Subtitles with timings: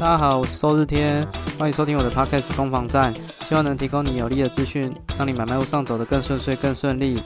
[0.00, 7.16] 大家好，我是周日天，欢迎收听我的 Podcast 攻防战，希望能提供你有力的资讯，让你买卖路上走得更顺遂、更顺利。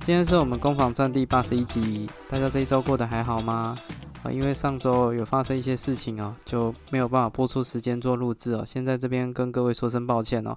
[0.00, 3.76] 今天是我们攻防战第八十一集，大家这一周过得还好吗？
[4.22, 10.56] 啊，因为上周有发生一些事情哦，就没有办法播出时间做录制哦，先在这边跟各位说声抱歉哦。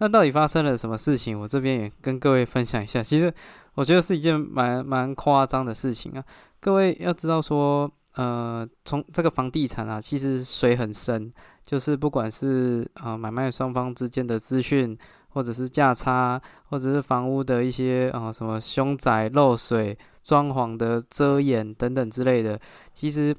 [0.00, 1.40] 那到底发生了什么事情？
[1.40, 3.02] 我这边也跟各位分享一下。
[3.02, 3.32] 其实
[3.72, 6.22] 我觉得是一件蛮蛮夸张的事情啊。
[6.60, 7.90] 各位要知道说。
[8.14, 11.32] 呃，从这个房地产啊，其实水很深，
[11.64, 14.96] 就是不管是呃买卖双方之间的资讯，
[15.28, 22.60] 或者是价差，或者是房屋的一些啊什么凶宅漏水、装潢的遮掩等等之类的，
[22.94, 23.34] 其实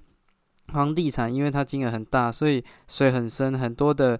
[0.67, 4.19] 房地产因为它金额很大，所以水很深，很多的。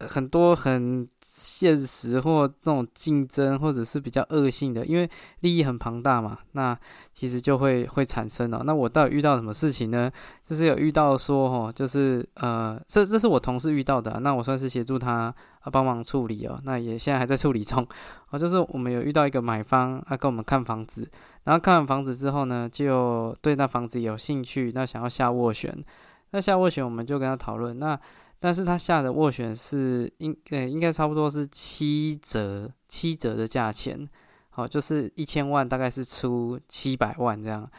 [0.00, 5.08] 很多很现实或那种竞争，或者是比较恶性的，因为
[5.40, 6.78] 利益很庞大嘛，那
[7.14, 8.62] 其实就会会产生哦。
[8.64, 10.10] 那我到底遇到什么事情呢？
[10.46, 16.60] 就是有遇到说哦，就是呃，这这是我同事遇到的，那我算是协助他啊帮忙处理哦。
[16.64, 17.86] 那也现在还在处理中
[18.30, 18.38] 哦。
[18.38, 21.10] 就是我们有遇到一个买方，他跟我们看房子，
[21.44, 25.84] 然后看完房子之后呢，就对那房子有兴趣，那想要下斡旋，
[26.30, 27.98] 那下斡旋我们就跟他讨论那。
[28.44, 34.08] 但是他下的斡旋是应呃应该差不多是七折七折的价钱，
[34.50, 37.70] 好就是一千万大概是出七百万这样，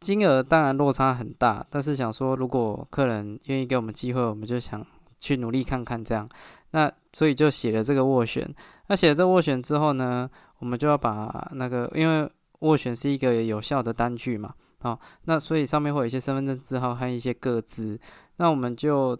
[0.00, 4.82] 金额当然落差很大，但是想说如果客人愿意给我们机会，我们就想
[5.20, 6.26] 去努力看看这样，
[6.70, 8.48] 那所以就写了这个斡旋。
[8.86, 10.26] 那写了这斡旋之后呢，
[10.60, 12.26] 我们就要把那个因为
[12.60, 18.00] 斡旋是一个有效的单据嘛，好那所以上面会有一些身份证字号和一些个资，
[18.38, 19.14] 那我们就。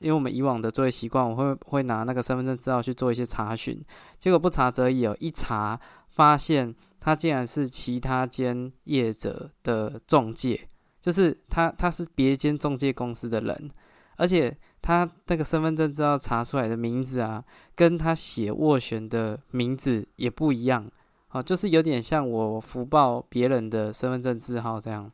[0.00, 3.84] 因为我们以往的作业习惯，我会会拿那个身份证资料去做一些查询，
[4.18, 10.68] 结果不查则已哦，一查发现他竟然是其他间业者的中介，
[11.00, 13.70] 就是他他是别间中介公司的人，
[14.16, 20.88] 而且他那个身份证资料查出来的名字啊，跟他写斡旋的名字也不一样，
[21.28, 25.10] 啊，就是有点像我福报别人的身份证字号这样，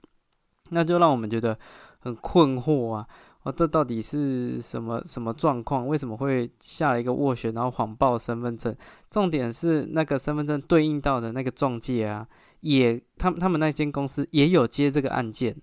[0.70, 1.58] 那就让我们觉得
[2.00, 3.08] 很困惑啊。
[3.44, 5.86] 哦，这到底是什么什么状况？
[5.86, 8.74] 为什么会下了一个斡旋，然后谎报身份证？
[9.10, 12.26] 重点是那个身份证对应到的那个中介啊，
[12.60, 15.54] 也他们他们那间公司也有接这个案件。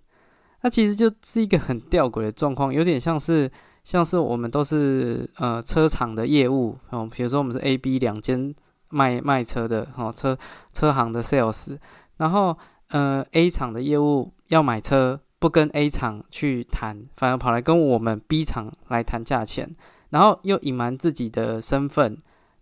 [0.61, 3.51] 那其实就是一个很吊诡的状况，有点像是
[3.83, 8.53] 像是我们都是呃车厂的业务哦，比如说我们是 A、B 两间
[8.89, 10.37] 卖卖车的哦，车
[10.71, 11.79] 车行的 sales，
[12.17, 12.55] 然后
[12.89, 15.19] 呃 A 厂的业务要买车。
[15.41, 19.75] 不跟 A 厂去谈，反而跑来跟我们 B 厂来谈价钱，
[20.11, 22.15] 然后又隐瞒自己的身份，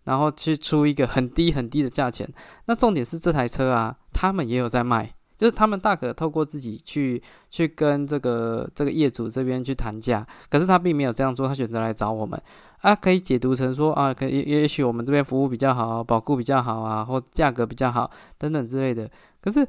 [0.06, 2.26] 然后去出一个很低很低的价钱。
[2.68, 12.42] 那重点是这台车啊，他们也有在卖，就是他们大可透过自己去去跟这个这个业主这边去谈价，可是他并没有这样做，他选择来找我们
[12.80, 19.12] 啊，可以解读成说啊，可也也许我们这边服务比较好，保护比较好啊，或价格比较好等等之类的。
[19.42, 19.68] 可是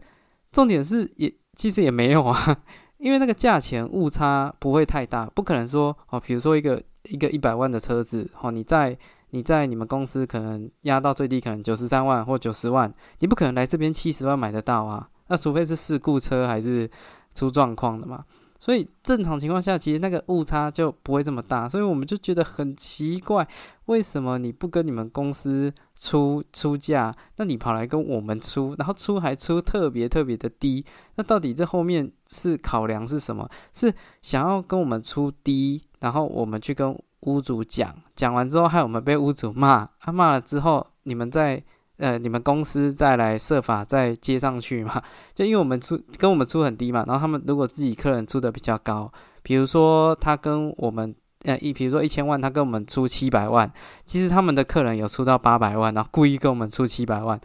[0.52, 2.56] 重点是也其实也没有啊。
[3.00, 8.96] 因为那个价钱误差不会太大，不可能说哦，比如说一个一个一百万的车子哦，你在
[9.30, 16.90] 你在你们公司可能压到最低可能九十三万或九十万，你不可能来这边七十万买得到啊，那除非是事故车还是
[17.34, 18.24] 出状况的嘛。
[18.60, 23.48] 所以正常情况下，其实那个误差就不会这么大，所以我们就觉得很奇怪，
[23.86, 30.84] 为什么你不跟你们公司出出价，那你跑来跟我们出，然后出还出特别特别的低，
[31.16, 33.48] 那到底这后面是考量是什么？
[33.72, 41.64] 是想要跟我们出低，然后我们去跟屋主讲，讲完之后害我们被屋主骂，他骂了之后，你们再。
[42.00, 45.02] 呃，你们公司再来设法再接上去嘛？
[45.36, 49.12] 就因为我们出跟我们出很低嘛，然后他们如果自己客人出的比较高，
[49.42, 53.70] 比如说他跟我们呃一，比如说一千万，他跟我们出七百万，
[54.06, 57.38] 其实他们的客人有出到八百万，然后故意跟我们出七百万，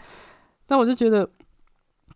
[0.70, 1.30] 那我就觉得，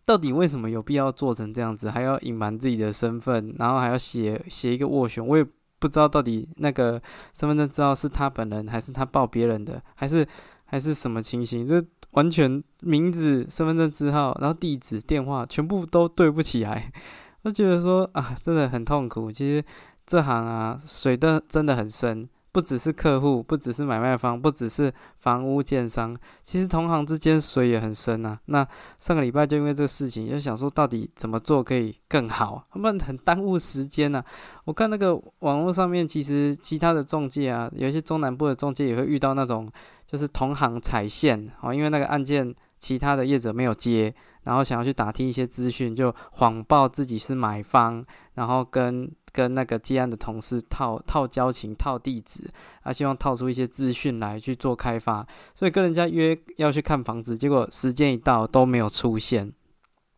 [0.06, 5.44] 到底为什么有必要做成这样子，还要隐瞒自己的身份，然后还要写写一个斡旋，我也
[5.78, 7.00] 不知道到底那个
[7.34, 10.26] 身份证知道是他本人，还是他报别人的，还是
[10.64, 11.66] 还是什么情形？
[11.66, 11.84] 这。
[12.12, 16.92] 完全名字、身份证字号，然后地址、电话全部都对不起来，
[17.42, 19.30] 我觉得说啊，真的很痛苦。
[19.30, 19.64] 其实
[20.06, 22.28] 这行啊，水的真的很深。
[22.52, 28.38] 不只是客户，不只是买卖方，不只是房屋建商，其实同行之间水也很深啊。
[28.46, 28.66] 那
[28.98, 34.22] 上个礼拜就因为这个事情，就想说到底怎么做可以更好，他们很耽误时间呐。
[34.64, 39.70] 我看那个网络上面，其实其他的中介啊，有一些中南部的中介也会遇到那种，
[40.06, 44.14] 就是同行踩线哦，因为那个案件其他的业者没有接。
[44.42, 52.50] 然后想要去打听一些资讯，就谎报自己是买方，然后跟跟那个接案的同事套套交情、套地址，
[52.82, 59.52] 啊，希望套出一些资讯来去做开发，所以跟人家约要去看房子，结果时间一到都没有出现。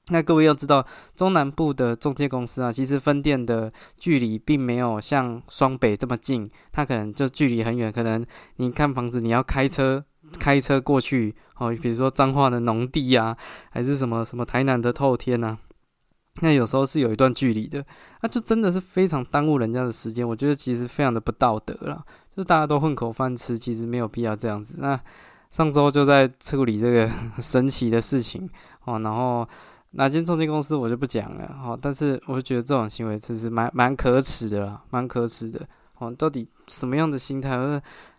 [0.09, 8.26] 那各位要知道，中南部的中介公司啊，其实分店的距离并没有像双北这么近，它可能就距离很远，可能
[8.56, 10.05] 你看房子你要开车
[10.41, 13.37] 开车过去，哦，比如说彰化的农地呀，
[13.70, 15.56] 还是什么什么台南的透天呐。
[16.40, 17.84] 那有时候是有一段距离的，
[18.23, 20.26] 那就真的是非常耽误人家的时间。
[20.26, 22.02] 我觉得其实非常的不道德了，
[22.34, 24.76] 就是大家都混口饭吃，其实没有必要这样子。
[24.79, 24.99] 那
[25.50, 28.49] 上周就在处理这个 神奇的事情
[28.84, 29.46] 哦，然后
[29.90, 35.61] 哪间中介公司我就不讲了哦，但是我就觉得这种行为其实蛮蛮可耻的啦，蛮可耻的
[35.99, 36.11] 哦。
[36.17, 37.50] 到底什么样的心态？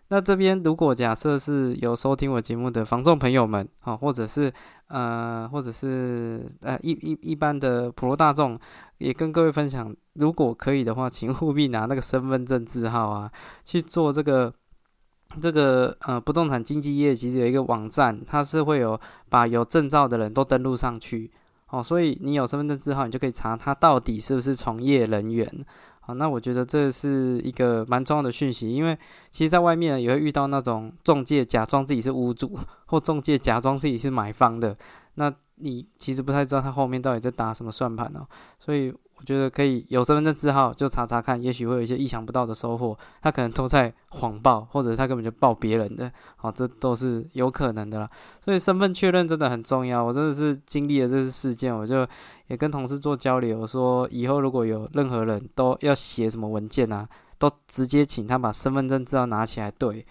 [0.08, 4.52] 那这边如果假设是有收听我节目的房众朋友们啊，或者是
[4.88, 8.58] 呃，或者是呃一一一般的普罗大众，
[8.98, 13.30] 也跟各位分享，如果可以的话，请务必拿那个身份证字号啊，
[13.64, 14.52] 去做这个
[15.40, 21.32] 这个呃不动产经纪业，其实有一个网站，它是会有把有证照的人都登录上去
[21.70, 25.64] 哦，所以你有身份证字号，你就可以查他到底是不是从业人员。
[26.06, 28.98] 好，那我觉得这是一个蛮重要的讯息，因为
[29.30, 34.76] 其实在外面也会遇到那种中介假装自己是屋主，或中介假装自己是买方的，
[35.14, 38.26] 那你其实不太知道他后面到底在打什么算盘哦，
[38.58, 38.94] 所以。
[39.16, 42.96] 我觉得可以有身份证字号就查查看，也许会有一些意想不到的收获。
[43.22, 48.10] 他可能都在谎报，或者他根本就报别人的，好，这都是有可能的啦。
[48.44, 50.02] 所以身份确认真的很重要。
[50.02, 52.06] 我真的是经历了这次事件，我就
[52.48, 57.08] 也跟同事做交流，说以后如果有任何人都要写什么文件啊，
[57.38, 60.04] 都直接请他把身份证字号拿起来对。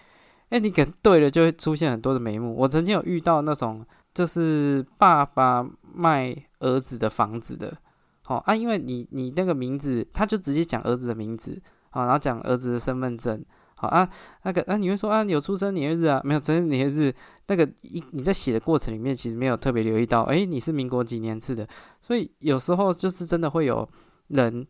[0.49, 2.55] 哎，你给对了，就会出现很多的眉目。
[2.55, 7.75] 我曾经有遇到那种，就是爸爸卖儿子的房子的。
[8.23, 13.43] 好啊，因为你你那个名字，他就直接讲儿子的名字，好，然后讲儿子的身份证，
[13.75, 14.09] 好啊，
[14.43, 16.21] 那个啊，你会说啊，有出生年月日啊？
[16.23, 17.13] 没有出生年月日，
[17.47, 21.67] 那个一你在写的过程里面，其实没有特别留意到，哎，你是民国几年次的？
[22.01, 23.87] 所以有时候就是真的会有
[24.29, 24.65] 人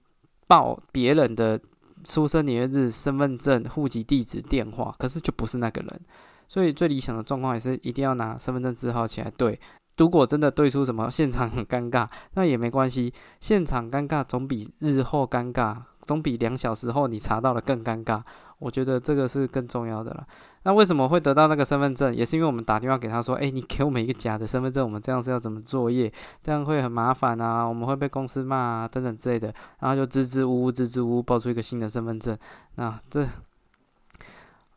[0.48, 1.62] 报别人的
[2.04, 6.02] 出生年月日、身份证、户籍地址、电话，可是就不是那个人。
[6.48, 9.60] 所以最理想的状况也是一定要拿身份证字号起来对。
[9.98, 13.14] 如果真的对出什么现场很 尴尬，那也没关系。
[13.40, 18.22] 现场尴尬总比日后尴尬，总比两小时后你查到了更尴尬。
[18.60, 20.26] 我觉得这个是更重要的了。
[20.64, 22.16] 那为什么会得到那个身份证？
[22.16, 26.10] 也是因为我们打电话给他说：“哎，你给我们一个假的身份证，我们这样是要怎么作业？
[26.42, 32.38] 这样会很麻烦啊，我们会被公司骂啊，等等之类的。”然后就支支吾吾、支支吾吾报出一个新的身份证。
[32.76, 33.28] 那这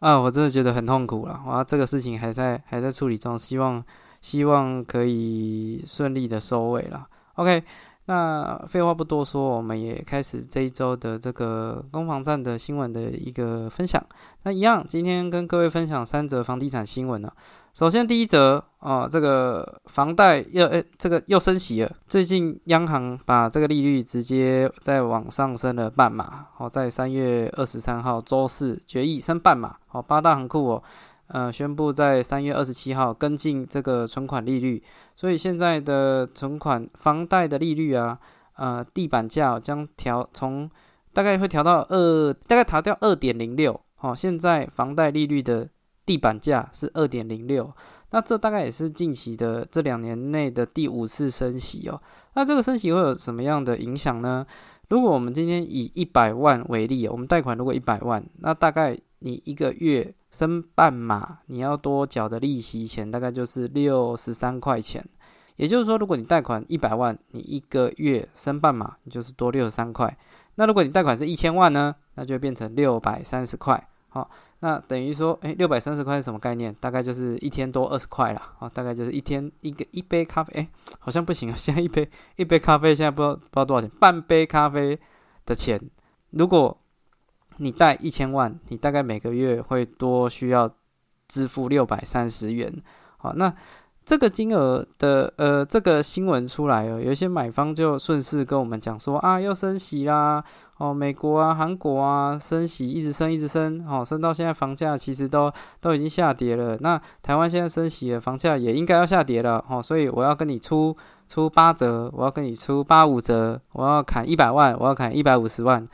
[0.01, 1.41] 啊，我真的觉得很痛苦了。
[1.47, 3.85] 哇，这个事情还在还在处理中，希望。
[4.27, 7.07] 希望可以顺利的收尾了。
[7.35, 7.63] OK，
[8.07, 14.05] 那废话不多说，我们也开始这一周的这个攻防战的新闻的一个分享。
[14.43, 17.31] 那一样，今天跟各位分享三则房地产新闻呢。
[17.73, 21.93] 首先第一则啊，这个房贷又诶，这个又升息了。
[22.09, 26.47] 最近央行把这个利率直接在往上升了半码。
[26.53, 29.77] 好，在三月二十三号周四决议升半码。
[29.87, 30.83] 好，八大行库哦。
[31.29, 34.81] 呃，宣布在三月二十七号跟进这个存款利率，
[35.17, 38.17] 所以现在的存款房贷的利率啊，
[38.55, 40.71] 呃，地板价将调从
[41.13, 43.81] 大概会调到二，大概调掉二点零六。
[43.97, 45.69] 好，现在房贷利率的
[46.05, 47.73] 地板价是二点零六，
[48.13, 52.01] 那这大概也是近期的这两年内的第五次升息哦。
[52.35, 54.47] 那这个升息会有什么样的影响呢？
[54.91, 60.15] 如果我们今天以一百万为例，我们贷款如果一百万，那大概你一个月。
[60.37, 65.03] 升半码，你要多缴的利息钱大概就是六十三块钱。
[65.57, 70.15] 也就是说，如果你贷款一百万，你一个月升半码，你就是多六十三块。
[70.57, 73.83] 那如果你贷款是一千万呢，那就变成六百三十块。
[74.11, 76.77] 好，那等于说，诶，六百三十块是什么概念？
[76.81, 78.43] 大概就是一天多二十块了。
[78.59, 81.57] 好，大概就是一天一个一杯咖啡，诶，好像不行啊。
[81.57, 85.01] 现在一杯一杯咖啡现在不知道不知道多少钱，半杯咖啡
[85.47, 85.81] 的钱，
[86.33, 86.79] 如果。
[87.59, 90.71] 你贷一千万，你大概每个月会多需要
[91.29, 92.73] 支付六百三十元。
[93.19, 93.53] 好，那
[94.05, 100.45] 这个金额的呃，这个新闻出来哦，有一些买方就顺势跟我们讲说啊，要升息啦，
[100.77, 106.77] 哦，美国啊、韩国啊升息，一直升一直升，哦，升到现在房价其实都都已经下跌了。
[106.81, 110.97] 那台湾现在升息了，房价也应该要下跌了，哦，所以我要跟你出
[111.27, 115.85] 出八折，我要跟你出八五折，我要砍一百万，我要砍一百五十万。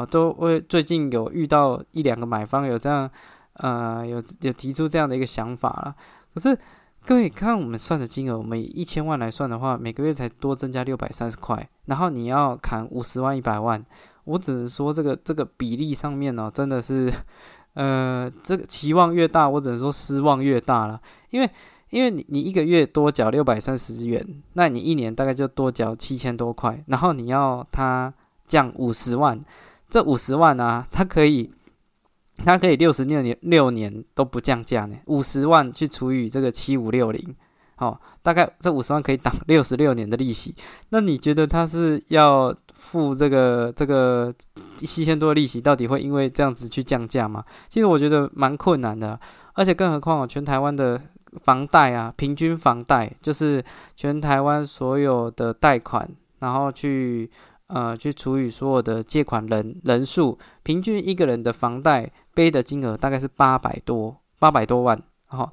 [0.00, 3.10] 我都会最近有遇到一两个买方有这样，
[3.54, 5.94] 呃，有有提出这样的一个想法了。
[6.32, 6.58] 可是
[7.04, 13.84] 各位看我们算的金额，我们以一千万来算的话，每个月才多增加六百三十块，然后你要砍五十万、一百万，
[14.24, 17.12] 我只能说这个这个比例上面呢，真的是，
[17.74, 20.98] 呃，这个期望越大，我只能说失望越大了。
[21.28, 21.50] 因为
[21.90, 28.12] 因为你你一个月多缴六百三十元，那你一年大概就多缴七千多块，然后你要它
[28.46, 29.38] 降五十万，
[29.90, 31.50] 这五十万啊，它可以
[32.44, 37.34] 它可以六十六年六年都不降价呢，五十万去除以这个七五六零。
[37.78, 40.54] 哦，大概这五十万可以挡六十六年的利息。
[40.90, 44.30] 那你觉得他是要付这个这个
[44.76, 47.42] 七千多的利息，到底会因为这样子去降价吗？
[47.70, 49.18] 其实我觉得蛮困难的。
[49.54, 51.00] 而且更何况哦，全台湾的
[51.42, 53.64] 房贷啊，平均房贷就是
[53.96, 56.06] 全台湾所有的贷款，
[56.40, 57.30] 然后去
[57.70, 65.00] 呃去除以所有的借款人人数，平均一个人的房贷背的金额大概是八百多八百多万，
[65.30, 65.50] 哦，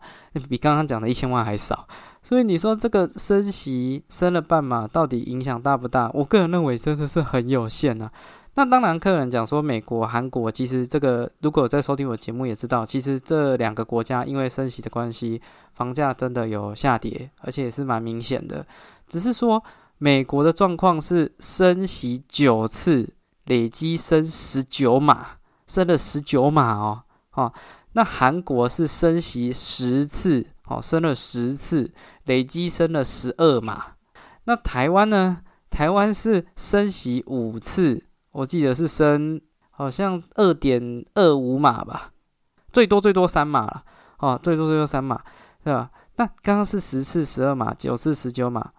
[0.50, 1.88] 比刚刚讲的一千万还少。
[2.22, 6.12] 所以你说这个升息升了半码，到底影响大不大？
[6.14, 8.12] 我个人认为真的是很有限啊。
[8.56, 15.40] 那当然，客人讲说美国、韩国，其实这个如果在收听我节目也知道，其实这两个国家因为升息的关系，
[15.76, 18.66] 房价真的有下跌，而且也是蛮明显的。
[19.08, 19.64] 只是说
[19.98, 23.14] 美国的状况是升息九次，
[23.46, 27.04] 累积升十九码，升了十九码哦。
[27.34, 27.54] 哦，
[27.94, 31.92] 那韩国是升息十次，哦，升了十次。
[32.26, 33.94] 累积升了十二码，
[34.44, 35.44] 那台湾呢？
[35.70, 39.40] 台湾是升息五次，我记得是升
[39.70, 42.12] 好像二点二五码吧，
[42.74, 43.84] 最多最多三码了，
[44.20, 45.22] 哦，最多最多三码，
[45.64, 45.90] 对吧？
[46.18, 48.72] 那刚刚是十次十二码，九次十九码，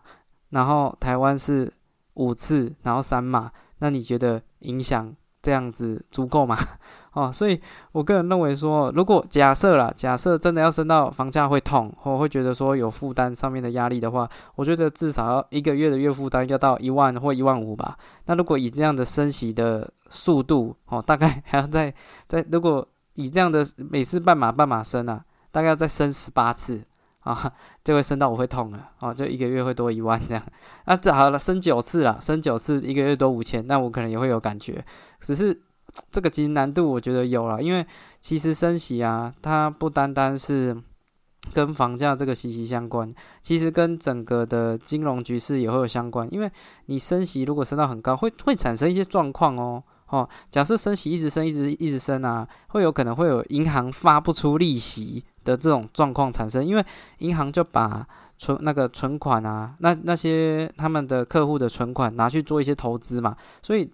[0.51, 1.73] 然后台湾是
[2.15, 6.57] 五次，然后三码，那你觉得影响这样子足够吗？
[7.15, 7.61] 哦，所以
[7.93, 17.99] 我个人认为说，如果假设啦，假设真的要升到房价会痛，或会觉得说有负担上面的压力的话，我觉得至少要一个月的月负担要到一万或一万五吧。
[18.27, 21.93] 那如果以这样的升息的速度，哦，大概还要再
[22.29, 26.85] 再，如果以这样的每次半码半码升啊，大概要再升十八次
[27.33, 27.53] 啊，
[27.85, 28.91] 就会升到我会痛了。
[29.01, 30.43] 哦，就一个月会多一万这样。
[30.87, 34.85] 那这好了，升九次了，升九次一个月多五千，那我可能也会有感觉，
[35.21, 35.63] 只是。
[36.13, 37.85] 这个其实难度我觉得有了，因为
[38.21, 40.77] 其实升息啊，它不单单是
[41.53, 43.11] 跟房价这个息息相关，
[43.43, 46.29] 其实跟整个的金融局势也会有相关。
[46.33, 46.53] 因为
[46.87, 49.83] 你升息如果升到很高，会会产生一些状况哦。
[50.09, 56.85] 哦，假设升息一直升，一直一直升啊，会有可能会有银行发不出利息的这种状况产生，因为
[57.19, 63.91] 银行就把存那个存款啊，那那些他们的客户的存款拿去做一些投资嘛，所以。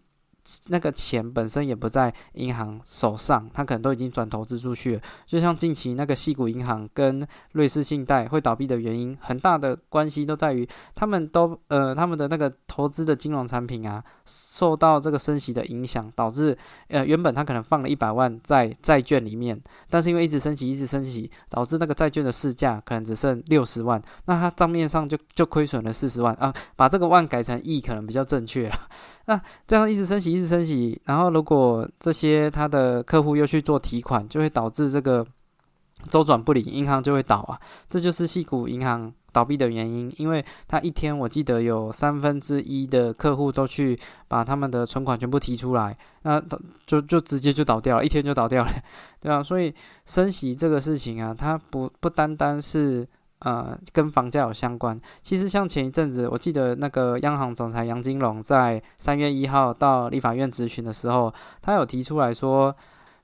[0.68, 5.00] 那个钱本身也不在银行手上，他可能都已经转投资出去了。
[5.24, 16.56] 就像近期那个西谷银行跟瑞士信贷会倒闭的原因，很大的关系都在于他们都呃他们的那个投资的金融产品啊，受到这个升息的影响，导致
[16.88, 26.52] 呃原本他可能放了一百万在债券里面，但是因为一直升息一直升息，导致那个债券的市价可能只剩六十万，那他账面上就就亏损了四十万啊。
[26.76, 28.88] 把这个万改成亿可能比较正确了。
[29.26, 35.26] 那这样一直升息，一直升息，然后如果这些他的客户又去做提款，就会导致这个
[36.10, 37.60] 周转不灵，银行就会倒啊。
[37.88, 43.98] 这就是细股银行倒闭的原因，因为他一天我记得有三分之一的客户都去
[44.28, 46.42] 把他们的存款全部提出来，那
[46.86, 48.70] 就就直接就倒掉了，一天就倒掉了，
[49.20, 49.42] 对啊。
[49.42, 49.74] 所以
[50.06, 53.06] 升息这个事情啊，它不不单单是。
[53.40, 54.98] 呃，跟房价有相关。
[55.20, 62.74] 其实像前一阵子，我记得那个央行总裁杨金龙在三月一号到立法院质询的时候，他有提出来说，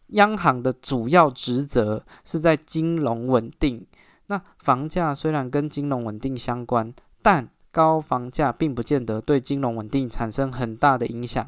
[0.09, 3.87] 央行的主要职责是在金融稳定。
[4.31, 11.45] 那房价虽然跟金融稳定相关，但高房价并不见得对金融稳定产生很大的影响，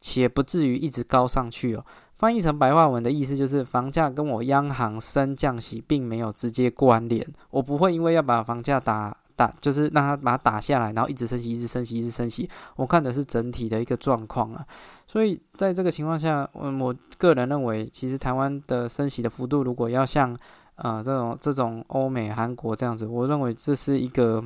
[0.00, 1.84] 且不至于一直高上去哦。
[2.18, 7.24] 翻译成白话文的意思就是，房价跟我央行升降息并没有直接关联。
[7.50, 12.50] 我不会因为要把房价打打，就是让它把它打下来，然后一直升息，一直升息，一直升息。
[12.74, 14.66] 我看的是整体的一个状况啊。
[15.06, 20.36] 所以在这个情况下，嗯，我个人认为，其实台湾的升息的幅度，如果要像
[20.78, 24.42] 呃这种这种欧美、韩国这样子，我认为这是一个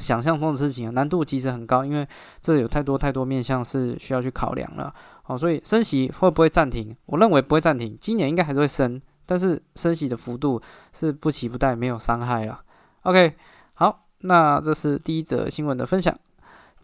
[0.00, 2.06] 想象中的事情啊，难度其实很高，因为
[2.40, 4.94] 这有太多太多面向是需要去考量了。
[5.22, 6.96] 好，所以升息会不会暂停？
[7.06, 10.60] 我认为不会暂停，今年应该还是会升，但是升息的幅度
[10.92, 12.60] 是不期不待，没有伤害了。
[13.02, 13.34] OK，
[13.74, 16.14] 好，那这是第一则新闻的分享。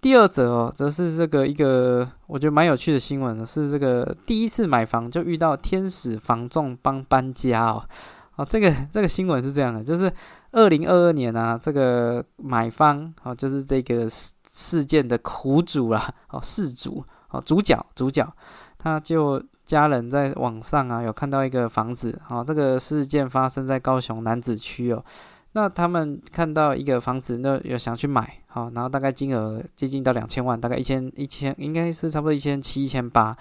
[0.01, 7.85] 第二则哦，则是这个一个我觉得蛮有趣的新闻，是这个第一次买房就遇到天使房仲帮搬家哦。
[8.41, 10.11] 哦，这个这个新闻是这样的，就是
[10.53, 17.05] 二零二二年啊，这个买方哦，就是这个事件的苦主啦，哦，事主。
[17.33, 18.29] 哦，主角主角，
[18.77, 25.05] 他就家人在网上啊有看到一个房子，哦，这个事件发生在高雄男子区哦。
[25.53, 33.37] 那他们看到一个房子，那有想去买，好，然后大概金额接近到两千万，大概一千一千，应该是差不多一千七、一千八，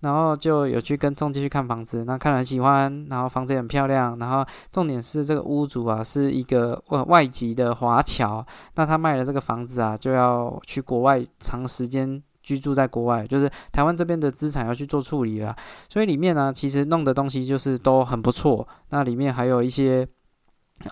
[0.00, 15.56] 然后就有去跟中介去看房子，那看了很喜欢，然后房子很漂亮，然后重点是这个屋主啊是一个外外籍的华侨，那他卖了这个房子啊，就要去国外长时间居住在国外，就是台湾这边的资产要去做处理了，
[15.88, 20.06] 所以里面呢其实弄的东西就是都很不错，那里面还有一些。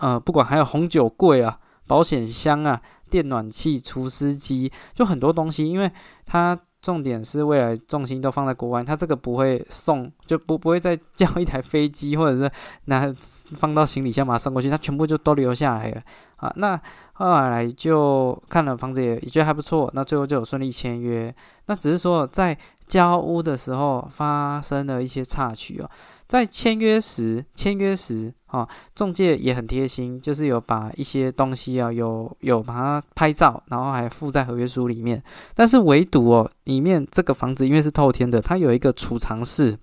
[0.01, 5.89] 呃，不管还有红酒柜啊、保险箱啊、电暖器、除湿机，就很多东西，因为
[6.25, 12.49] 它重点是未来重心都放在国外，他这个不会送，就不不会再叫一台飞机，或者是
[12.85, 13.13] 拿
[13.57, 16.01] 放到行李箱把它送过去，他全部就都留下来了
[16.37, 16.49] 啊。
[16.55, 16.79] 那
[17.11, 21.35] 后来就看了房子也也觉得还不错，那最后就有顺利签约。
[21.65, 25.89] 那只是说在交屋的时候发生了一些插曲哦。
[26.27, 35.23] 在签约时，签约时，啊，中介也很贴心，就是有把一些东西啊，有有把它拍照，然后还附在合约书里面。
[35.55, 39.77] 但是唯独哦，里面这个房子因为是透天的，它有一个储藏室，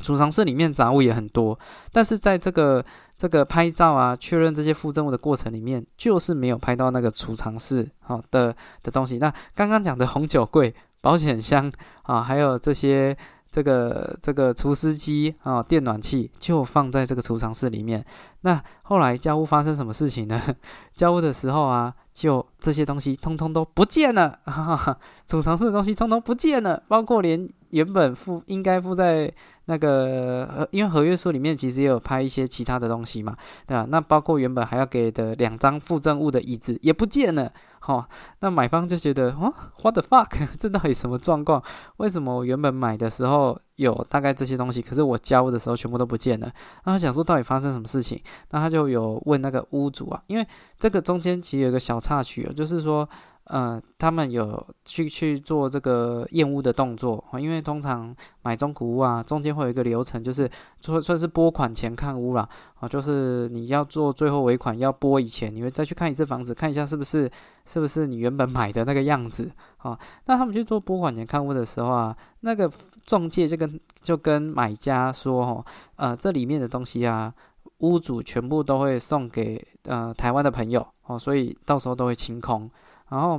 [0.00, 1.56] 储藏室里面杂物也很多。
[1.92, 2.84] 但是在这个
[3.16, 8.52] 这个拍照啊，确认这些附赠物的过程里面，就是没有拍到那个储藏室好的
[8.82, 9.18] 的东西。
[9.18, 11.70] 那刚刚讲的红酒柜、保险箱
[12.04, 13.14] 啊，还有这些。
[13.54, 18.02] 这个这个除湿机啊，电暖器就放在这个储藏室里面。
[18.40, 20.40] 那后来家务发生什么事情呢？
[20.96, 24.38] 家务的时候啊，就这些东西通通都不见了，
[25.28, 29.30] 储藏室的东西通通不见了，包括连原本附应该附在
[29.66, 33.86] 那个，因为合约书里面其实也有拍一些其他的东西嘛，对吧？
[33.90, 37.52] 那包括原本还要给的两张附赠物的椅子也不见了。
[37.84, 38.08] 好，
[38.38, 41.60] 那买方就觉得哦，what the fuck， 这到底什么状况？
[41.96, 46.48] 为什么我原本买的时候有大概这些东西，可是我交的时候全部都不见了？
[46.84, 48.22] 那他想说到底发生什么事情？
[48.50, 50.46] 那他就有问那个屋主啊，因为
[50.78, 53.08] 这个中间其实有个小插曲啊，就是说。
[53.44, 60.48] 呃，他们有去去做这个验屋的动作因为通常买中古屋啊，中间会有一个流程，就是
[60.80, 67.28] 说算是拨款前看屋啦，啊，就是你要做最后尾款要拨以前，你会再去看一次房子，看一下是不是
[67.66, 69.98] 是不是你原本买的那个样子啊。
[70.26, 72.70] 那他们去做拨款前看屋的时候啊，那个
[73.04, 75.64] 中介就跟就跟买家说哦，
[75.96, 77.34] 呃，这里面的东西啊，
[77.78, 82.70] 屋主全部都会送给呃台湾的朋友哦，所以到时候都会清空。
[83.12, 83.38] 然后，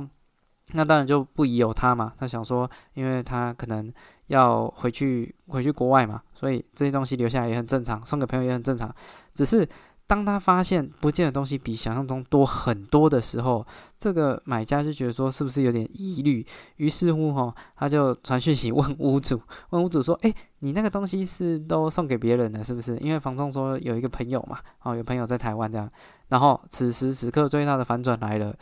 [0.72, 2.12] 那当然就不疑有他嘛。
[2.16, 3.92] 他想说，因为他可能
[4.28, 8.94] 要回去回去国外嘛，所以这些东西留下来也很正常，送给朋友也很正常。
[9.34, 9.68] 只是
[10.06, 13.66] 当他发现不见的东西比想象中多很多的时候，
[13.98, 16.46] 这个买家就觉得说是不是有点疑虑？
[16.76, 22.96] 于是乎，哈，他就传讯息问屋主，问屋主说：“哎，你那个东西是都送给别人了，是不是？
[22.98, 25.90] 因为房东说有一个朋友嘛，哦，有朋友在台湾这样。
[26.28, 28.54] 然后此时此刻最大的反转来了。”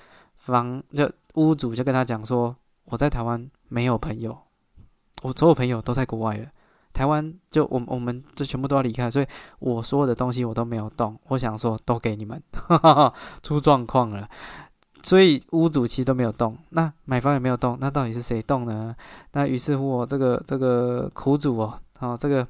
[0.42, 2.55] 房就屋主就跟他讲说，
[2.87, 4.37] 我在台湾没有朋友，
[5.22, 6.46] 我所有朋友都在国外了。
[6.92, 9.26] 台湾就我我们就全部都要离开，所以
[9.61, 11.16] 我所有的东西我都没有动。
[11.28, 14.28] 我想说都给你们，哈哈哈出状况了。
[15.05, 18.94] 所以屋主其实都没有动，那买方也没有动，那到底是谁动呢？
[19.33, 22.46] 那于是乎我这个这个苦主哦，好这个。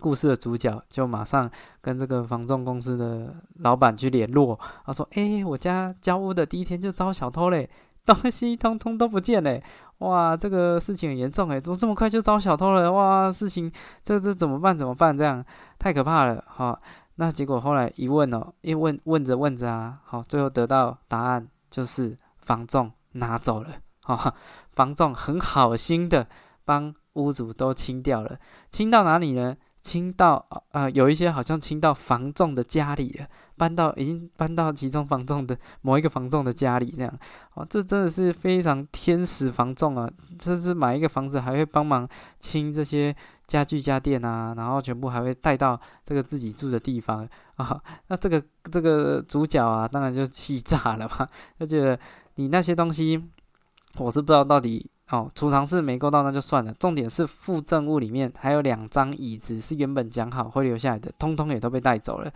[0.00, 7.68] 故事的主角就马上跟这个房仲公司的老板去联络，他说：“哎，我家交屋的第一天就遭小偷嘞，
[8.04, 9.62] 东西通通都不见嘞！
[9.98, 12.92] 哇，这个事情很严重哎，怎么这么快就遭小偷了？
[12.92, 13.70] 哇，事情
[14.02, 14.76] 这这怎么办？
[14.76, 15.16] 怎么办？
[15.16, 15.42] 这样
[15.78, 16.44] 太可怕了！
[16.46, 16.78] 哈，
[17.16, 23.70] 那结果后来一问哦，一问问着问着啊，好，最后得到答案就是房仲拿走了，
[24.02, 24.34] 哈，
[24.70, 26.26] 房仲很好心的
[26.64, 28.38] 帮屋主都清掉了，
[28.70, 37.18] 清到哪里呢？”清到呃，有一些好像清到房仲的家里了，搬到已经搬到其中房仲的某一个房仲的家里，这样
[37.52, 40.10] 哦，这真的是非常天使房仲啊！
[40.40, 42.08] 甚至买一个房子还会帮忙
[42.40, 43.14] 清这些
[43.46, 47.78] 家具家电啊，然后全部还会带到这个自己住的地方啊。
[48.08, 48.42] 那这个
[48.72, 51.28] 这个主角啊，当然就气炸了嘛，
[51.60, 52.00] 就觉得
[52.36, 53.22] 你那些东西，
[53.98, 54.90] 我是不知道到底。
[55.10, 62.32] 哦，储藏室没够到那就算了，重点是附赠物里面还有两张椅子是原本讲好会留下来的，通通也都被带走了。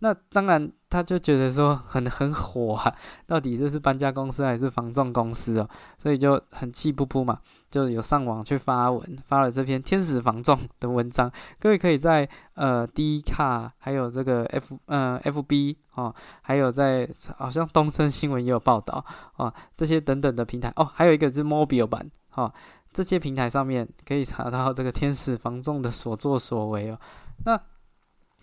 [0.00, 2.94] 那当然，他就觉得说很 很火啊，
[3.26, 5.68] 到底这是搬家公司还是防撞公司哦？
[5.98, 7.38] 所以就很气噗噗嘛，
[7.70, 11.30] 就有上网去发文，发了这篇天使防重的文章。
[11.58, 19.04] 各位可以在呃 D 卡，还有这个 F 呃 FB 哦，还有在好像东森新闻也有报道
[19.36, 22.52] 啊，这些等等的平台哦，还有一个是 Mobile 版哦，
[22.92, 26.98] 这些平台上面可以查到这个天使防重的所作所为哦。
[27.44, 27.60] 那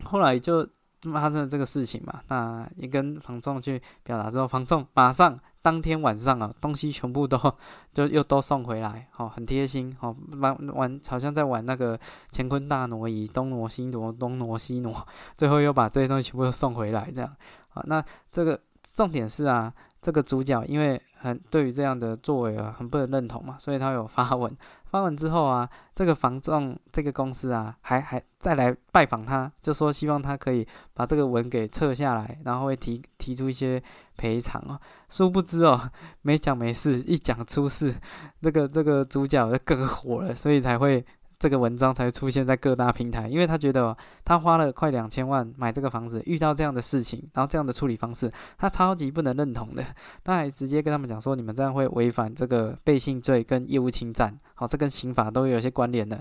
[0.04, 0.68] 后来就
[1.14, 7.38] 发生了这个事情嘛，那也跟房仲去表达之后，房仲马上当天晚上啊，东西全部都
[7.94, 12.00] 就又都送回来，哦，很贴心，哦，玩玩好像在玩那个
[12.32, 15.08] 乾坤大挪移，东挪西挪，东挪西挪，
[15.38, 17.36] 最后又把这些东西全部都送回来，这样，
[17.70, 19.74] 好，那这个重点是啊。
[20.00, 24.56] 这个主角因为很对于这样的作为啊很不能认同嘛，所以他有发文。
[24.90, 33.82] 发文之后啊，这个房仲这个公司啊还还再来拜访他，就说希望他可以把这个文给撤下来，然后会提提出一些
[34.16, 34.80] 赔偿哦。
[35.10, 37.96] 殊不知哦，没讲没事，一讲出事，
[38.42, 41.06] 这个这个主角就更火了，所以才会。
[41.40, 43.96] 这个文章才出现在各大平台，因为他觉得
[44.26, 49.86] 他花了快两千万买这个房子，遇到这样的事情，然后这样的处理方式，他超级不能认同的。
[50.24, 56.20] 他还直接跟他们讲说，你们这样会违反这个背信罪跟业务侵占，好，这跟刑法都有些关联的。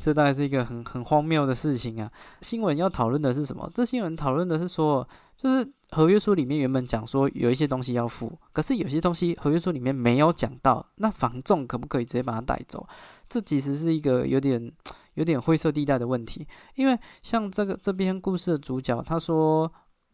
[0.00, 2.10] 这当然是一个很很荒谬的事情啊。
[2.42, 3.70] 新闻要讨论的是什么？
[3.74, 12.86] 这新闻讨论的是说，就是合约书里面原本讲说有一些东西要付，可是有些东西合约书里面没有讲到，那房仲可不可以直接把它带走？
[13.28, 14.72] 这其实是一个有点
[15.14, 19.70] 有点灰色地带的问题，因为像这个这篇故事的主角，他说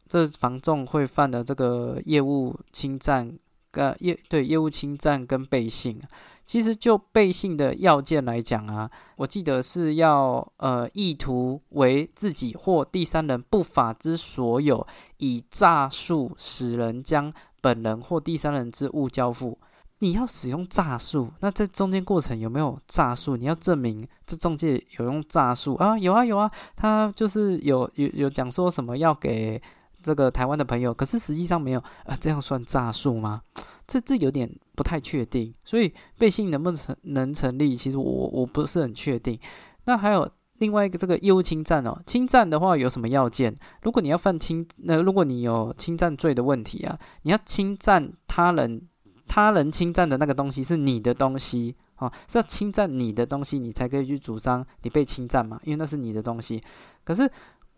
[0.09, 3.37] 这房仲会犯的这个业务侵占，
[3.73, 6.01] 呃业对业务侵占跟背信，
[6.45, 14.87] 其实就背信的要件来讲啊，我记得是要呃意图为自己或第三人不法之所有，
[15.19, 19.59] 以诈术使人将本人或第三人之物交付。
[20.05, 23.39] 你要使用诈术，那这中间过程有没有诈术？
[23.39, 25.99] 你要证明这中介有用诈术啊？
[25.99, 29.61] 有啊有啊，他就是有有有讲说什么要给
[30.03, 33.41] 这个台湾的朋友，可是实际上没有啊，这样算诈术吗？
[33.87, 37.75] 这这有点不太确定，所以背信能不能成能成立？
[37.75, 39.41] 其实我我不是很确定。
[39.87, 43.57] 那还有另外一个这个业务侵占哦，侵占的话有什么要件？
[43.81, 48.87] 如果你要犯侵，那如果你有侵占罪的问题啊，你要侵占他人。
[49.35, 56.63] 他人侵占的那个东西是你的东西啊，是要侵占你的东西，你才可以去主张你被侵占嘛，因为那是你的东西。
[57.03, 57.29] 可是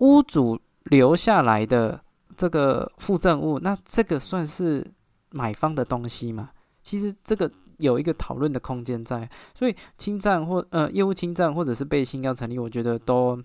[0.00, 1.98] 屋主留下来的
[2.36, 4.86] 这个附赠物，那这个算是
[5.30, 6.50] 买方的东西嘛？
[6.82, 13.42] 其实这个有一个讨论的空间在，所以侵占或呃业务侵占或者是背信要成立，我觉得都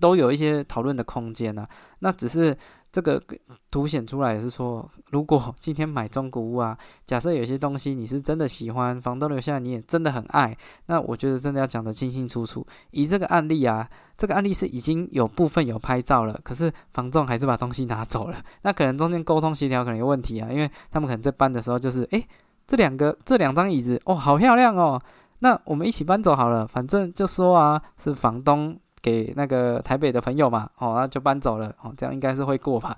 [0.00, 1.64] 都有一些讨论的空间呢。
[2.00, 2.58] 那只是。
[2.90, 3.22] 这个
[3.70, 12.66] 凸显出来也是说，如果 今天买中古屋啊，假设有些东西你是真的喜欢，房东留下你也真的很爱，那我觉得真的要讲得清清楚楚。
[12.92, 22.26] 以这个案例啊，这个案例是已经有部分有拍照了，可是房仲还是把东西拿走了，那可能中间沟通协调可能有问题啊，因为他们可能在搬的时候就是，诶，
[22.66, 25.00] 这两个这两张椅子哦，好漂亮哦，
[25.40, 28.78] 那我们一起搬走好了，反正就说啊，是房东。
[29.00, 32.96] 给那个台北的朋友嘛，哦，那就搬走了，哦，这样应该是会过吧？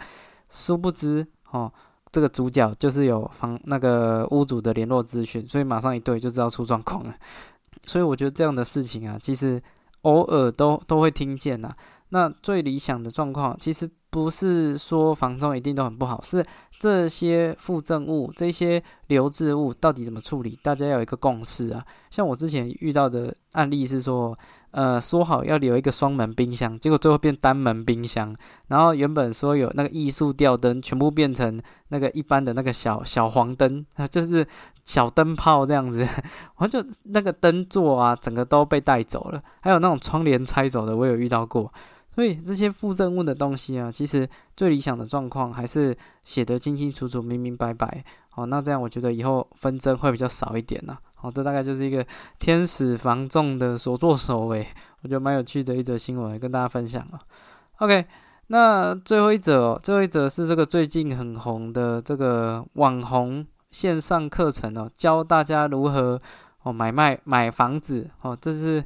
[0.48, 1.72] 殊不知，哦，
[2.10, 7.14] 这个主角就是有房那个屋主的联络资讯，所以马上一对就知道出状况了。
[7.84, 9.62] 所以我觉得这样的事情啊，其实
[10.02, 11.70] 偶尔都都会听见呐。
[12.08, 16.44] 那最理想的状况，其实不是说房中一定都很不好，是
[16.80, 21.84] 这些附赠物、这些留置物到底怎么处理，大家要有一个共识啊。
[22.10, 24.36] 像我之前遇到的案例是说。
[24.72, 28.34] 呃，说好要留一个双门冰箱，结果最后变单门冰箱。
[28.68, 34.46] 然后原本说有那个艺术吊灯，全部变成那个一般的那个小小黄灯，啊， 就是
[34.84, 36.06] 小灯泡这样子。
[36.56, 39.40] 我就那个灯座啊，整个都被带走了。
[39.60, 41.72] 还有那种窗帘拆走的，我有遇到过。
[42.12, 48.04] 所以这些附赠物的东西啊，其实最理想的状况还是写得清清楚楚、明明白白。
[48.34, 50.96] 哦，那这样我觉得以后纷争会比较少一点呢。
[51.20, 52.04] 好，这大概就是一个
[52.38, 54.66] 天使防重的所作所为，
[55.02, 57.20] 我觉得蛮有趣的一则新闻，跟大家分享了。
[57.76, 58.06] OK，
[58.46, 66.20] 那最后一则，最后一则是这个最近很红的这个网红线上课程哦，教大家如何
[66.62, 68.82] 哦买卖买房子哦，这是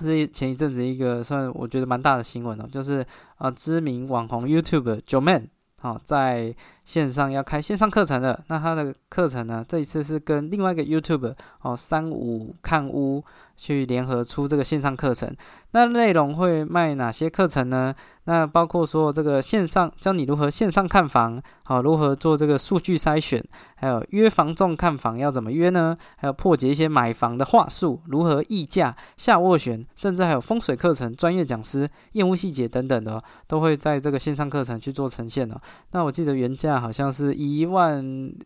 [0.00, 3.06] 是前一阵子一个算我觉得蛮大的新闻哦，就是
[3.38, 5.48] 啊知名网红 YouTube Joeman。
[5.82, 9.64] 好，在线上要开线上课程的，那他的课程呢？
[9.66, 13.24] 这一次是跟另外一个 YouTube 哦，三五看屋
[13.56, 15.34] 去联合出这个线上课程。
[15.72, 17.94] 那内容会卖哪些课程呢？
[18.24, 23.42] 那包括说这个线上教你如何线上看房，好，如何做这个数据筛选，
[23.76, 25.96] 还有约房众看房要怎么约呢？
[26.16, 35.60] 还有破解一些买房的话术，如何议价、下斡旋，甚至还有风水课程、专业讲师、验屋细节等等的，都会在这个线上课程去做呈现的。
[35.92, 38.00] 那我记得原价价好像是一万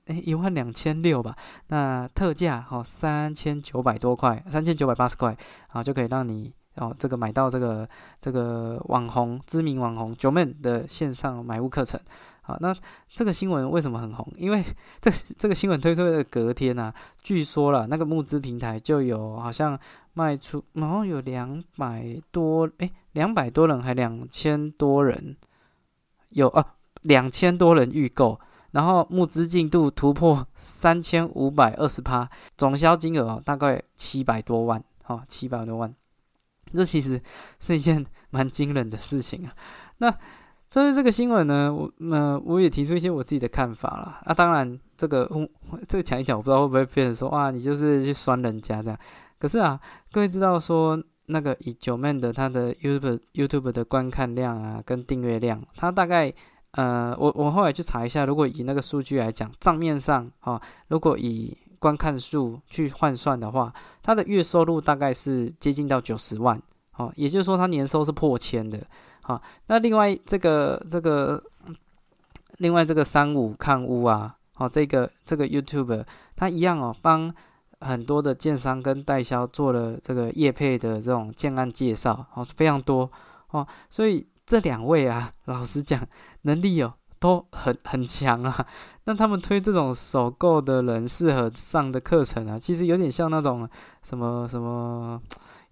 [0.06, 1.36] 诶一万两千六吧，
[1.68, 5.36] 那特价哦三千九百多块，三千九百八十块，
[5.68, 7.88] 啊就可以让你哦这个买到这个
[8.20, 12.00] 这个网红知名网红九妹的线上买物课程。
[12.46, 12.74] 好，那
[13.08, 14.26] 这个新闻为什么很红？
[14.36, 14.62] 因为
[15.00, 19.78] 这这个新闻推出的隔天啊，据说了那个募资平台就有好像
[20.12, 25.36] 卖出，然后有两百多，诶，两百多人还两千多人
[26.30, 26.73] 有啊，
[27.04, 28.38] 两千多人预购，
[28.72, 35.94] 然后募资进度突破三千五百二十趴，总销金额大概七百多万，哦，七百多万，
[36.74, 37.18] 这其实
[37.58, 39.52] 是一件蛮惊人的事情啊，
[39.98, 40.14] 那。
[40.70, 44.18] 针对这个新闻呢，我那我也提出一些我自己的看法了。
[44.24, 45.30] 啊，当然这个
[45.86, 48.98] 这个讲一讲，我不知道会不会变成说哇，你就是去酸人家这样。
[49.38, 49.78] 可是啊，
[50.10, 56.34] 各位知道说那个以九 man 的他的 YouTube YouTube 的观看量啊，跟订阅量，他大概
[56.76, 66.60] 呃，我我后来去查一下，如果以那个数据来讲，账面上啊，如果以观看数去换算的话，他的月收入大概是接近到九十万，
[66.96, 68.80] 哦，也就是说他年收是破千的。
[69.22, 71.42] 好，那另外这个这个，
[72.58, 77.32] 另外这个三五看屋啊，好，这个这个 YouTube 它一样哦，帮
[77.80, 83.10] 很多的建商跟代销做了这个业配的这种建案介绍，哦，非常多
[83.50, 86.06] 哦，所以这两位啊，老实讲，
[86.44, 88.66] 能力哦都很很强啊。
[89.04, 93.68] 那他们推这种首购的人适合上的课程啊，其实有点像那种
[94.02, 95.20] 什么什么。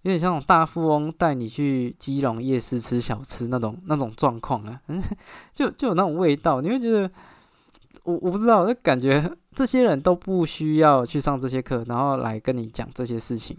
[0.03, 4.81] 有点像那种大富翁带你去基隆夜市吃小吃那种那种状况啊，
[5.55, 6.59] 就就有那种味道。
[6.59, 7.09] 你会觉得，
[8.03, 13.55] 我我不知道，就感觉这些人都不需要去上这些课，然后来跟你讲这些事情。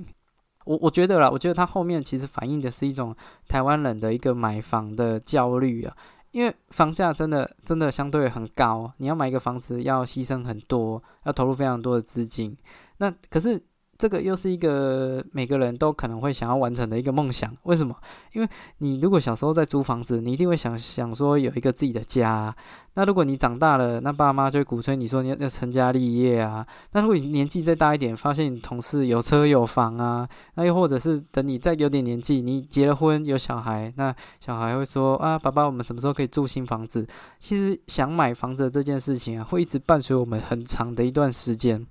[0.66, 3.16] 我我觉得啦，我觉得他后面其实反映的是一种
[3.48, 5.96] 台湾人的一个买房的焦虑啊，
[6.34, 12.54] 因为房价真的真的相对很高，你要买一个房子要牺牲很多，要投入非常多的资金。
[12.98, 13.64] 那可是。
[13.96, 17.54] 这个又是一个每个人都可能会想要完成的一个梦想。
[17.64, 17.94] 为什么？
[18.32, 22.54] 因为你如果小时候在租房子，你一定会想想说有一个自己的家。
[22.96, 26.66] 那如果你长大了，那爸妈就会鼓吹你说你要要成家立业啊。
[26.92, 37.06] 那如果你年纪再大一点，发现你同事有车有房啊，那又或者是等你再有点年纪，你结了婚有小孩，那小孩会说啊，爸爸，我们什么时候可以住新房子？
[37.38, 41.86] 其实想买房子这件事情啊，会一直伴随我们很长的一段时间。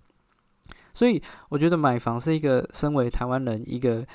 [0.94, 4.06] 所以我觉得买房是一个身为台湾人一个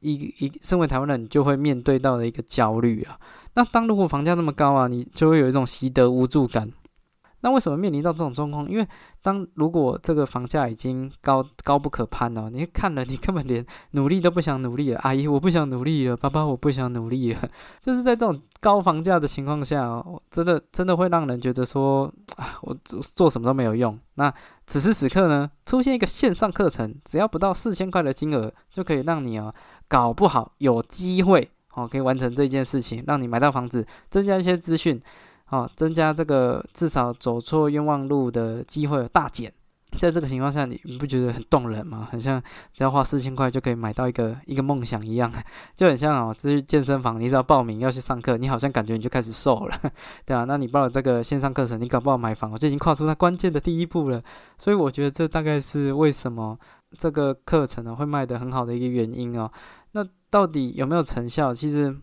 [0.00, 3.18] 一一身为台湾人就会面对到的一个焦虑啊。
[3.54, 6.70] 那当如果房价那么高啊，你就会有一种习得无助感。
[7.42, 8.70] 那为什么面临到这种状况？
[8.70, 8.86] 因为
[9.20, 15.00] 当如果这个房价已经高高不可攀了，你看了你根本连努力都不想努力了。
[15.00, 16.16] 阿姨，我不想努力了。
[16.16, 17.48] 爸爸，我不想努力了。
[17.82, 22.04] 就是在这种高房价的情况下，真的真的会让人觉得说
[22.36, 23.98] 啊，我做做什么都没有用。
[24.14, 24.32] 那
[24.66, 29.52] 此时此刻呢，出现一个线上课程，只要不到四千块的金额，就可以让你哦，
[29.88, 35.02] 搞不好有机会哦，可以完成这件事情，让你买到房子，增加一些资讯。
[35.52, 39.52] 哦，增加这个至少走错冤枉路的机会大减，
[39.98, 42.08] 在这个情况下，你你不觉得很动人吗？
[42.10, 45.30] 很像只要花四千块就可以买到一个一个梦想一样，
[45.76, 49.78] 就很像哦，这是健身房，你只要报名要去上课，你好像感觉你就开始瘦了，
[50.24, 54.22] 对啊，那你报了这个线上课程，你搞不好买房，我就已经跨出那关键的第一步了。
[54.56, 56.58] 所以我觉得这大概是为什么
[56.96, 59.52] 这个课程呢会卖得很好的一个原因哦。
[59.92, 61.54] 那到底有没有成效？
[61.54, 61.94] 其实。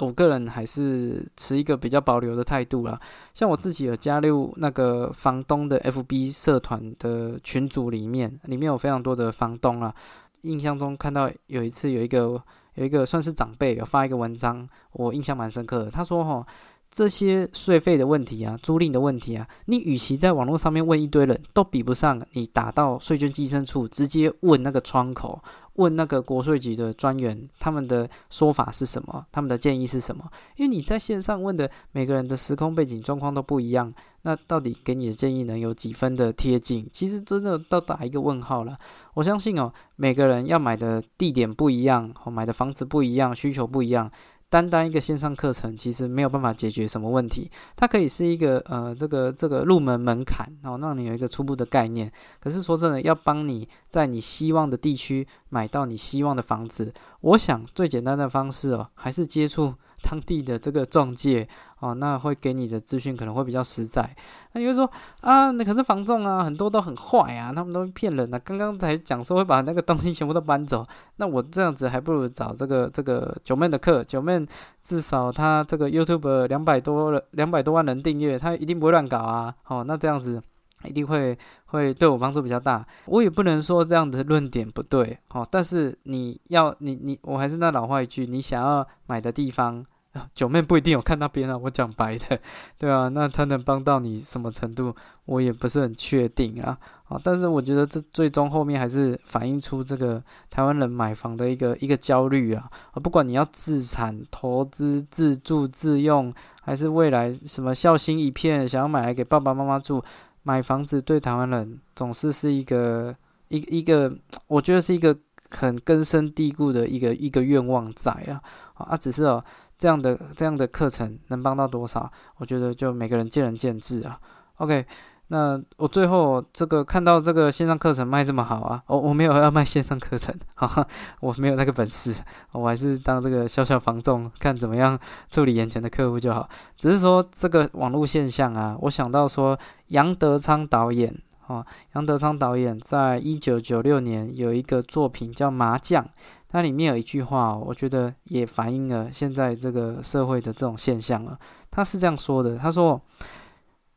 [0.00, 3.00] 我个人还是持一个比较保留的态度啦。
[3.32, 9.94] 像我自己有加入那个房东的 FB 社团的群组里面，里面有非常多的房东啊。
[10.42, 12.40] 印象中看到有一次有一个
[12.74, 15.90] 有一个算是长辈有发一个文章，我印象蛮深刻的。
[15.90, 16.46] 他说：“哈，
[16.90, 25.42] 这些税费的问题啊，租赁的问题啊，你与其在网络上面问一堆人，都比不上你打到税捐稽征处直接问那个窗口。”
[25.76, 29.24] 问那个国税局的专员，他们的说法是什么？
[29.32, 30.24] 他们的建议是什么？
[30.56, 36.88] 因为你在线上问的每个人的时空背景状况都不一样，那到底给你的建议能有几分的贴近？
[36.92, 38.76] 其实真的到打一个问号了。
[39.14, 44.10] 我相信哦，每个人要买的地点不一样，哦，买的房子不一样，需求不一样。
[44.48, 47.50] 单单一个线上课程，其实没有办法解决什么问题。
[47.74, 52.10] 它可以是一个呃，这个这个入门门槛，然后让你有一个初步的概念。
[52.38, 61.48] 可是说真的，要帮你在你希望的地区买到你希望的房子，我想最简单的方式哦，还是接触当地的这个中介
[61.80, 64.08] 哦，那会给你的资讯可能会比较实在。
[64.52, 68.38] 那你会说啊，那可是防重啊，很多都很坏啊，他们都骗人啊。
[68.38, 70.84] 刚刚才讲说会把那个东西全部都搬走，
[71.16, 74.46] 那我这样子还不如找这个这个九妹的课，九妹
[74.82, 79.54] 至少他这个 YouTube 两百多了两百多万人订阅，他一定不会乱搞啊。
[79.68, 80.42] 哦，那这样子。
[80.84, 89.84] 一定会会对我帮助比较大，我也不能说这样的论点不对，哦，但是你要你你我还是那老话一句，你想要买的地方，
[90.34, 92.38] 九妹不一定有看那边啊，我讲白的，
[92.78, 110.02] 对啊，那他能帮到你什么程度，我也不是很确定啊，啊，但是我觉得这最终后面还是反映出这个台湾人买房的一个一个焦虑啊，啊，不管你要自产、投资、自住、自用，还是未来什么孝心一片，想要买来给爸爸妈妈住。
[110.42, 113.12] 买房子对台湾人总是是一个
[113.48, 115.18] 一一个，我觉得是一个
[115.50, 118.40] 很根深蒂固的一个一个愿望在啊
[118.74, 119.44] 啊，只是哦
[119.78, 124.18] 这样的这样的课程能帮到多少，我觉得就每个人见仁见智啊。
[124.56, 124.86] OK。
[125.28, 130.86] 那我最后这个看到这个线上课程卖这么好啊，我我没有要卖线上课程，哈哈，
[131.18, 132.14] 我没有那个本事，
[132.52, 134.96] 我还是当这个小小房众，看怎么样
[135.28, 136.48] 处理眼前的客户就好。
[136.78, 139.58] 只是说这个网络现象啊，我想到说
[139.88, 141.12] 杨德昌导演，
[141.48, 146.04] 哦，杨德昌导演在一九九六年有一个作品叫《麻将》，
[146.48, 151.38] 它里面有一句话，我觉得也反映了现在这个社会的这种现象了。
[151.70, 153.00] 他是这样说的，他说。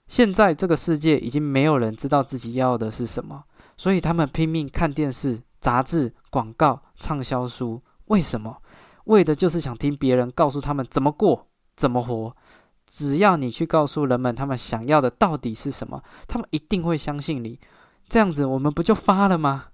[0.08, 3.44] 现在这个世界已经没有人知道自己要的是什么，
[3.78, 7.80] 所以他们拼命看电视、杂志、广告、畅销书。
[8.06, 8.58] 为什么？
[9.04, 12.36] 为的就是想听别人告诉他们怎么过、怎么活。
[12.90, 17.60] 只要你去告诉人们他们想要的到底是什么，他们一定会相信你。
[18.08, 19.66] 这样子，我们不就发了吗？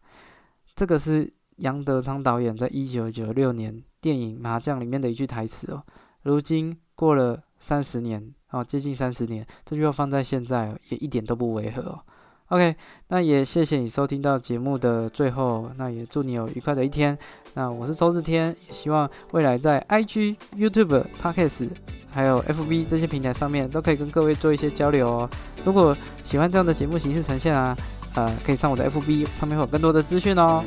[0.75, 5.83] 这个是杨德昌导演在一九九六年电影《麻将》里面的一句台词哦。
[6.23, 8.33] 如今过了三十年。
[8.51, 11.99] 哦，接近三十年，这句话放在现在也一点都不违和哦。
[12.47, 12.73] OK，
[13.09, 17.17] 那也谢谢你收听到节目的最后，那也祝你有愉快的一天。
[17.55, 21.69] 那我是周志天，也希望未来在 IG、YouTube、Podcast
[22.09, 25.29] 还有 FB 这些平台上面都可以跟各位做一些交流哦。
[25.65, 27.75] 如果喜欢这样的节目形式呈现啊，
[28.15, 30.63] 呃，可以上我的 FB 上面会有更多的资讯哦。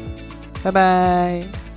[0.63, 1.68] 拜拜。